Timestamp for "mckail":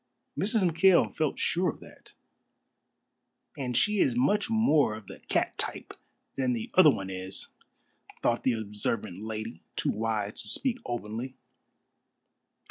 0.67-1.15